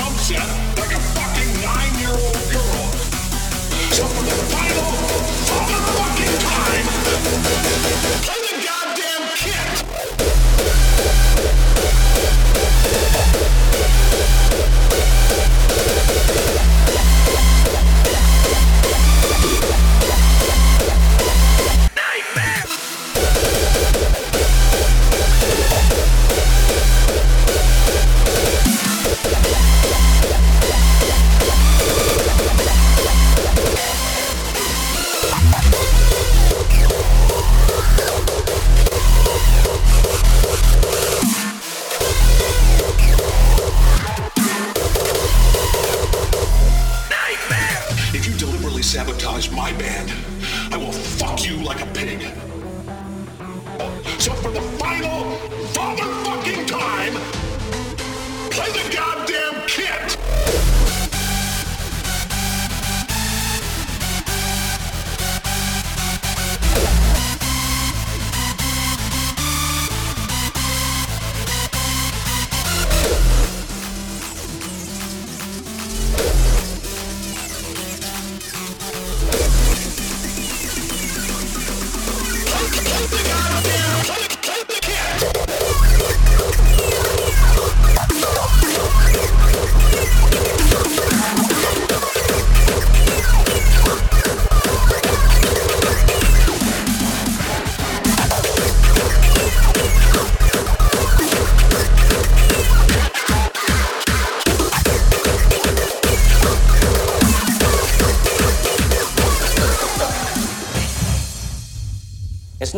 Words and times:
Don't? 0.00 0.69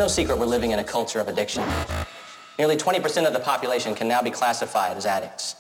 Secret 0.09 0.39
we're 0.39 0.47
living 0.47 0.71
in 0.71 0.79
a 0.79 0.85
culture 0.85 1.21
of 1.21 1.29
addiction. 1.29 1.63
Nearly 2.59 2.77
20% 2.77 3.27
of 3.27 3.33
the 3.33 3.41
population 3.41 3.95
can 3.95 4.09
now 4.09 4.23
be 4.23 4.31
classified 4.31 4.97
as 4.97 5.07
addicts. 5.07 5.52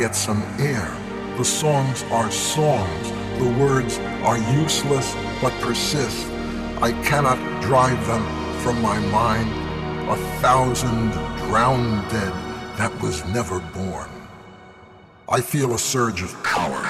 Get 0.00 0.16
some 0.16 0.42
air. 0.58 0.90
The 1.36 1.44
songs 1.44 2.04
are 2.04 2.30
songs. 2.30 3.10
The 3.38 3.54
words 3.60 3.98
are 4.24 4.38
useless 4.54 5.14
but 5.42 5.52
persist. 5.60 6.26
I 6.80 6.92
cannot 7.04 7.38
drive 7.60 8.00
them 8.06 8.24
from 8.62 8.80
my 8.80 8.98
mind. 9.10 9.50
A 10.08 10.16
thousand 10.40 11.10
drowned 11.44 12.10
dead 12.10 12.32
that 12.78 12.98
was 13.02 13.26
never 13.26 13.60
born. 13.74 14.08
I 15.28 15.42
feel 15.42 15.74
a 15.74 15.78
surge 15.78 16.22
of 16.22 16.32
power. 16.44 16.88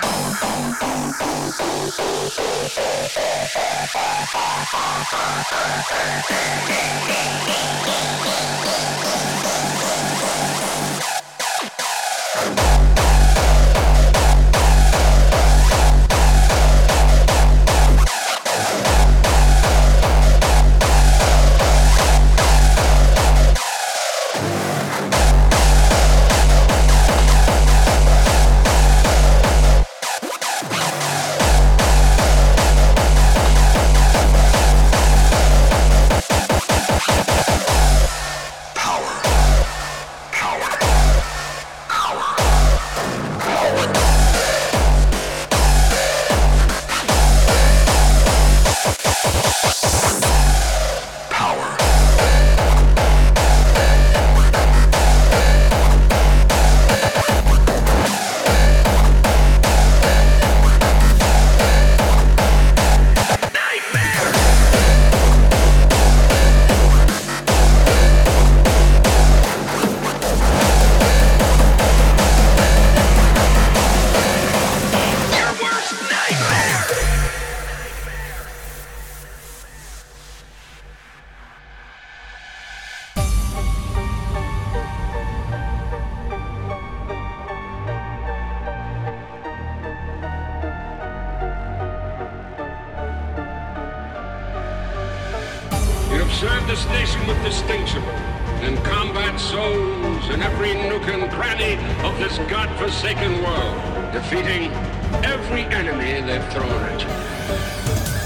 Every 105.61 105.77
enemy 105.77 106.21
they've 106.23 106.53
thrown 106.53 106.71
at 106.71 108.15
you. 108.15 108.20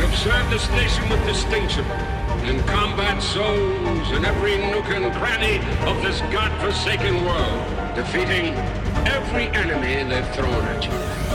You 0.00 0.06
have 0.06 0.18
served 0.18 0.50
the 0.50 0.58
station 0.58 1.10
with 1.10 1.22
distinction 1.26 1.84
and 1.84 2.58
combat 2.66 3.22
souls 3.22 4.10
in 4.12 4.24
every 4.24 4.56
nook 4.56 4.86
and 4.86 5.12
cranny 5.16 5.58
of 5.86 6.02
this 6.02 6.20
godforsaken 6.32 7.22
world, 7.22 7.94
defeating 7.94 8.54
every 9.06 9.48
enemy 9.48 10.02
they've 10.08 10.34
thrown 10.34 10.64
at 10.64 10.84
you. 10.86 11.29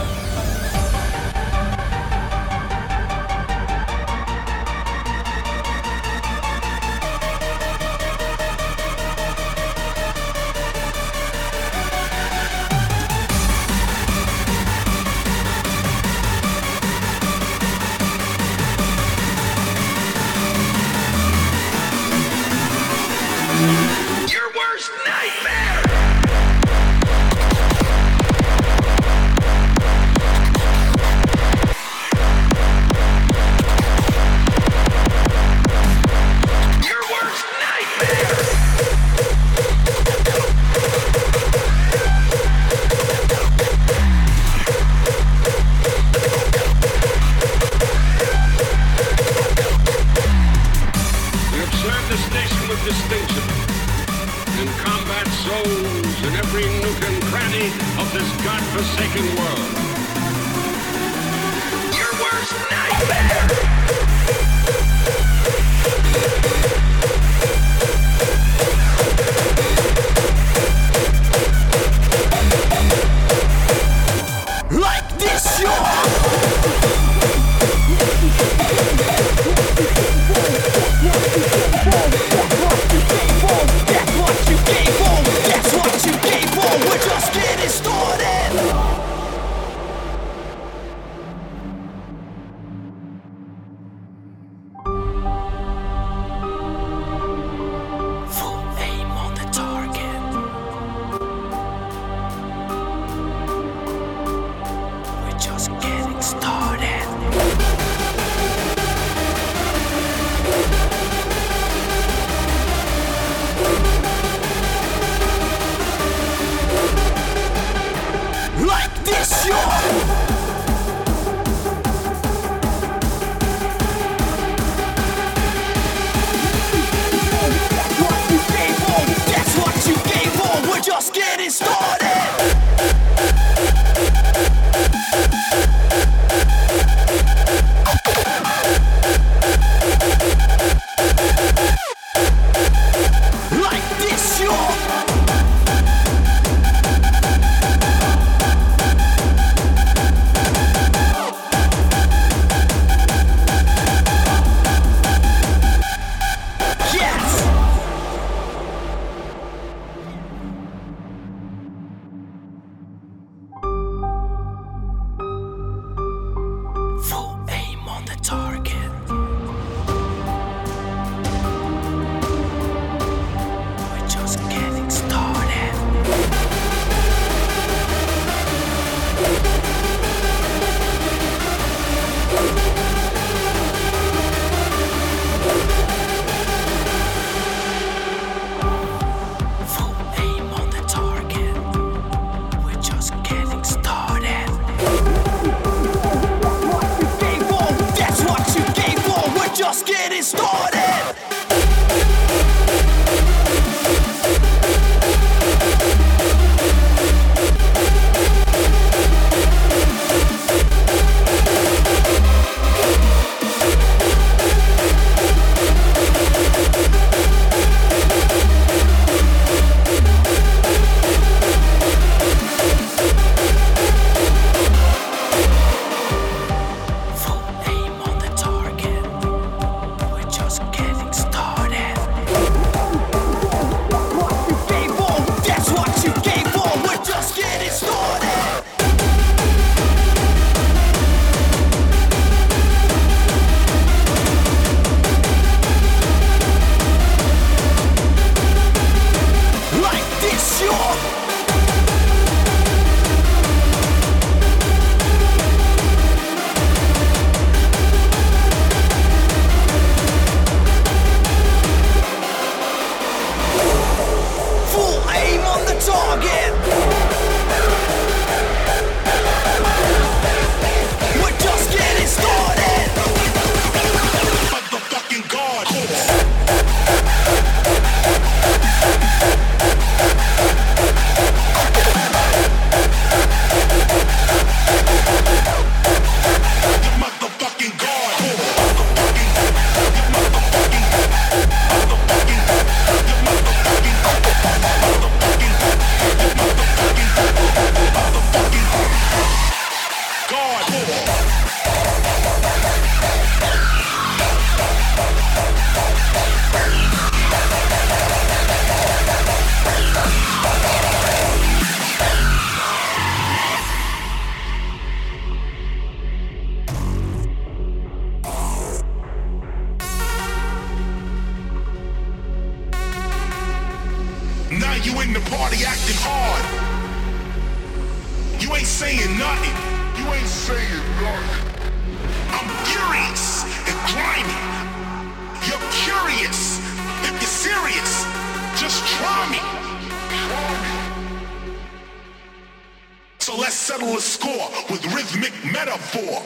Let's 343.46 343.54
settle 343.54 343.94
the 343.94 344.00
score 344.00 344.50
with 344.70 344.84
rhythmic 344.92 345.32
metaphor. 345.52 346.20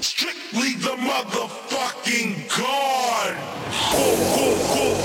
Strictly 0.00 0.72
the 0.76 0.96
motherfucking 0.96 2.48
guard. 2.48 3.36
Go, 3.92 4.06
go, 4.36 4.46
go, 4.74 4.99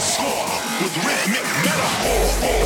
score 0.00 0.46
with 0.82 0.96
rhythmic 0.98 1.42
metaphor. 1.64 2.65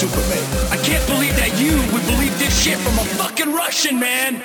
Superman. 0.00 0.72
I 0.72 0.78
can't 0.78 1.06
believe 1.08 1.36
that 1.36 1.60
you 1.60 1.76
would 1.92 2.06
believe 2.06 2.32
this 2.38 2.58
shit 2.58 2.78
from 2.78 2.96
a 2.98 3.04
fucking 3.20 3.52
Russian, 3.52 4.00
man! 4.00 4.42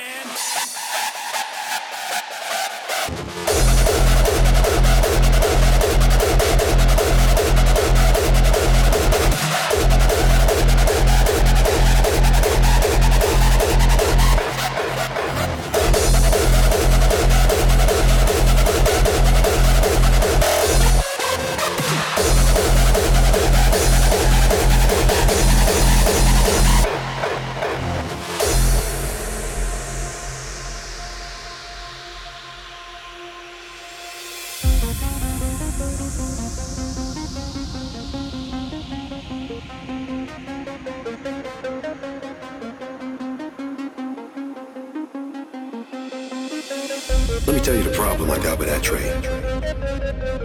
problem 48.15 48.39
on 48.39 48.45
top 48.45 48.60
that. 48.60 48.86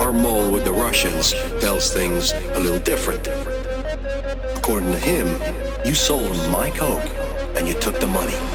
Our 0.00 0.12
mole 0.12 0.50
with 0.50 0.64
the 0.64 0.72
Russians 0.72 1.32
tells 1.60 1.92
things 1.92 2.32
a 2.32 2.60
little 2.60 2.80
different. 2.80 3.28
According 4.56 4.92
to 4.92 4.98
him, 4.98 5.28
you 5.84 5.94
sold 5.94 6.36
my 6.50 6.70
coke 6.70 7.04
and 7.56 7.68
you 7.68 7.74
took 7.74 8.00
the 8.00 8.06
money. 8.06 8.49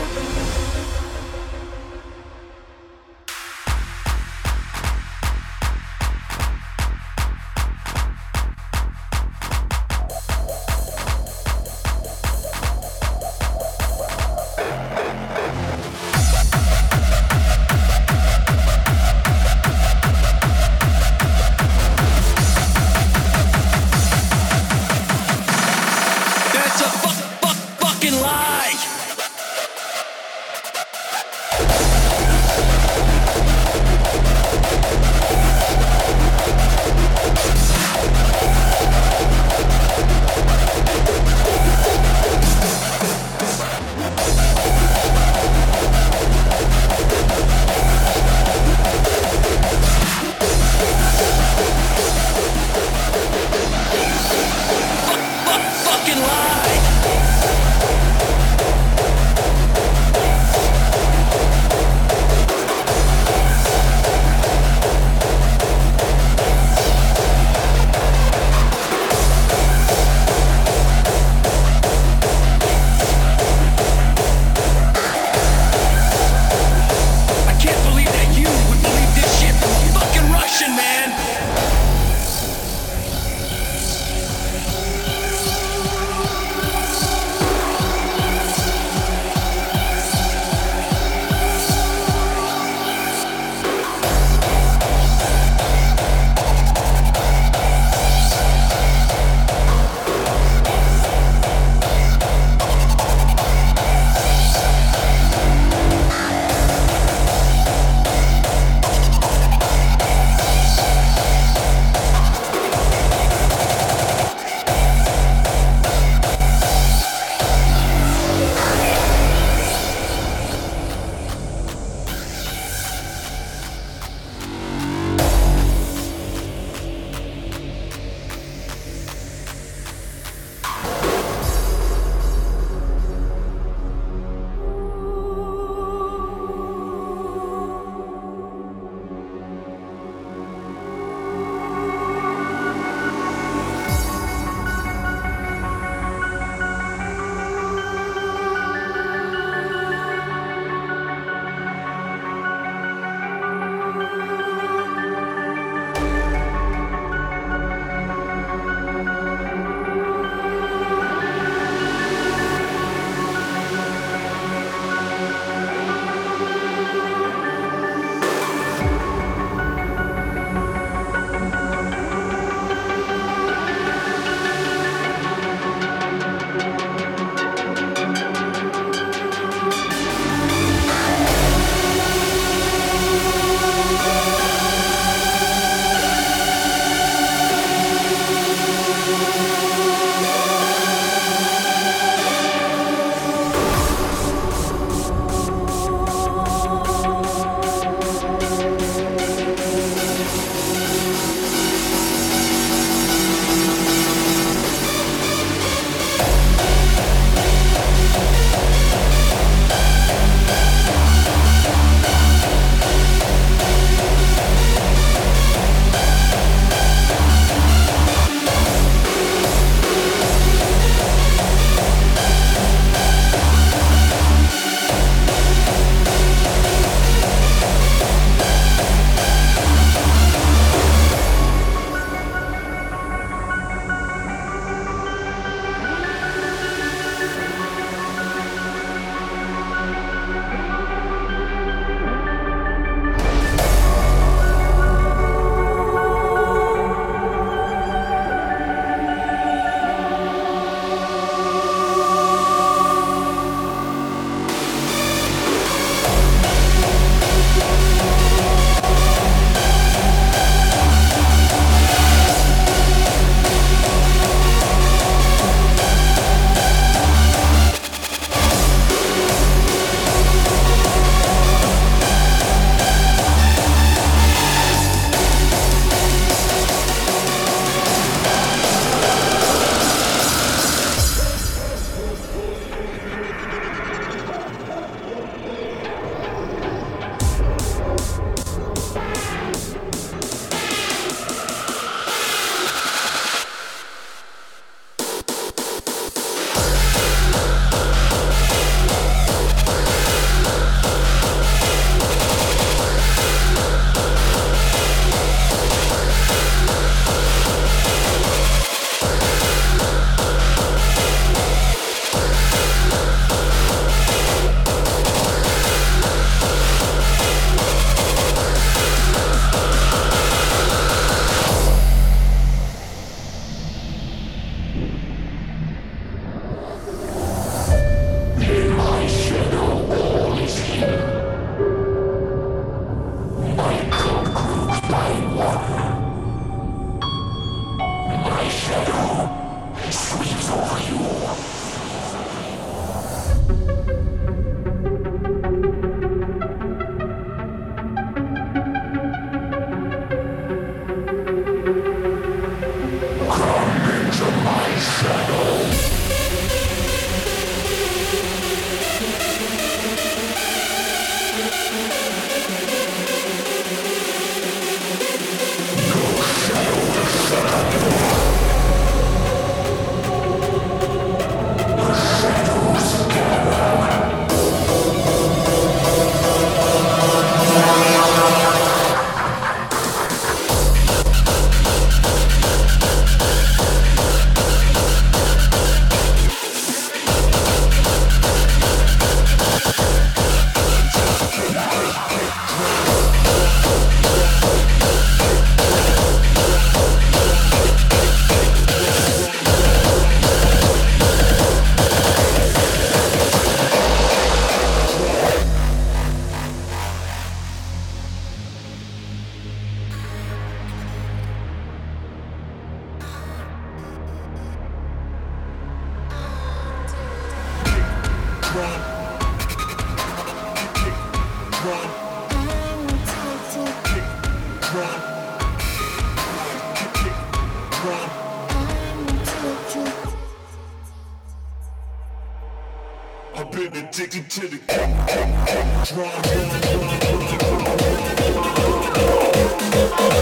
fucking 28.06 28.22
live. 28.22 28.55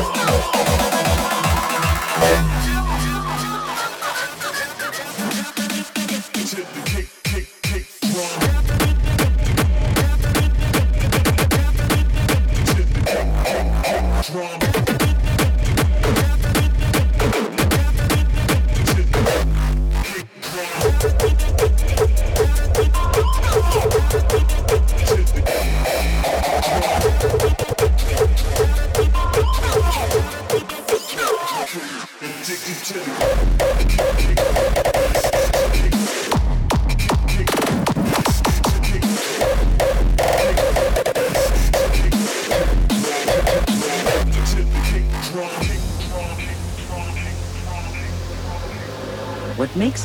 Oh, 0.05 0.11
oh, 0.15 0.41
oh. 0.47 0.52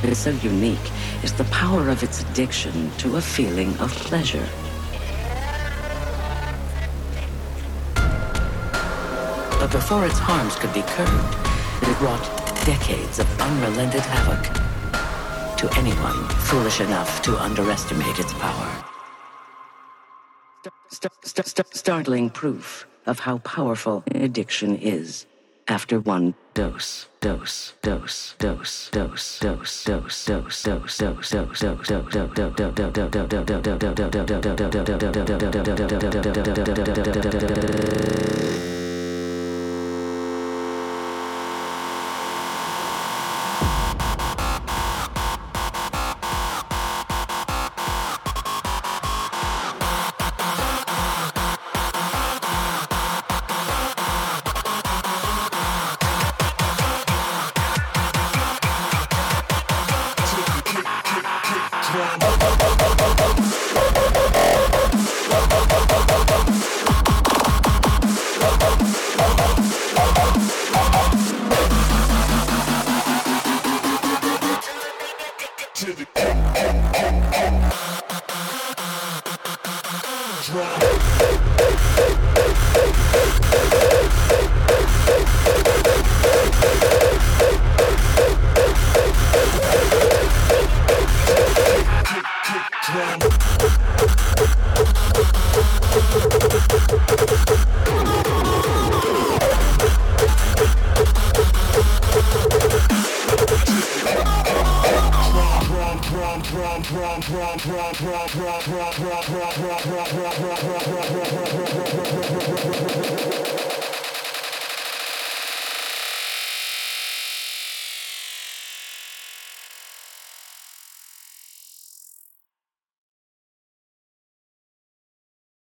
Makes 0.02 0.18
so 0.18 0.30
unique 0.30 0.90
is 1.24 1.32
the 1.32 1.44
power 1.44 1.88
of 1.88 2.02
its 2.02 2.22
addiction 2.22 2.90
to 2.98 3.16
a 3.16 3.20
feeling 3.20 3.76
of 3.78 3.90
pleasure. 3.90 4.46
But 9.58 9.72
before 9.72 10.06
its 10.06 10.18
harms 10.18 10.54
could 10.54 10.72
be 10.72 10.82
curbed, 10.82 11.36
it 11.82 12.00
wrought 12.00 12.24
decades 12.64 13.18
of 13.18 13.40
unrelented 13.40 14.02
havoc 14.02 14.44
to 15.58 15.78
anyone 15.78 16.28
foolish 16.46 16.80
enough 16.80 17.20
to 17.22 17.36
underestimate 17.36 18.18
its 18.20 18.32
power. 18.34 18.84
St- 20.90 21.12
st- 21.24 21.46
st- 21.46 21.76
startling 21.76 22.30
proof 22.30 22.86
of 23.06 23.18
how 23.18 23.38
powerful 23.38 24.04
addiction 24.14 24.76
is 24.76 25.26
after 25.68 26.00
one 26.00 26.34
dose, 26.54 27.08
dose, 27.20 27.74
dose, 27.82 28.34
dose, 28.38 28.90
dose, 28.90 28.90
dose, 28.90 29.84
dose, 29.84 29.84
dose, 29.84 30.64
dose, 30.64 30.98
dose, 30.98 31.28
dose, 31.28 31.88
Thank 37.28 38.62
you. 38.62 38.67